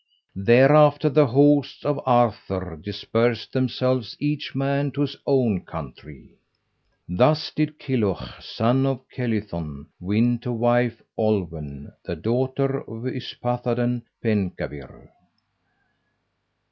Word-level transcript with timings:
Thereafter 0.43 1.09
the 1.09 1.27
hosts 1.27 1.85
of 1.85 1.99
Arthur 2.07 2.75
dispersed 2.83 3.53
themselves 3.53 4.17
each 4.19 4.55
man 4.55 4.89
to 4.93 5.01
his 5.01 5.15
own 5.27 5.61
country. 5.63 6.39
Thus 7.07 7.51
did 7.51 7.77
Kilhuch 7.77 8.41
son 8.41 8.87
of 8.87 9.05
Kelython 9.15 9.85
win 9.99 10.39
to 10.39 10.51
wife 10.51 11.03
Olwen, 11.19 11.91
the 12.03 12.15
daughter 12.15 12.79
of 12.79 13.03
Yspathaden 13.05 14.01
Penkawr. 14.23 15.11